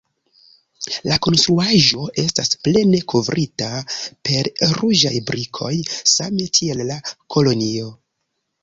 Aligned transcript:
La 1.09 1.17
konstruaĵo 1.25 2.07
estas 2.23 2.49
plene 2.69 3.03
kovrita 3.15 3.69
per 4.31 4.51
ruĝaj 4.73 5.15
brikoj, 5.31 5.73
same 6.17 6.53
tiel 6.61 6.87
la 6.93 7.01
kolonio. 7.37 7.97